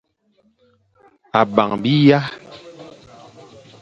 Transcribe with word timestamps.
A 1.39 1.41
bang 1.55 1.73
biya. 1.83 2.19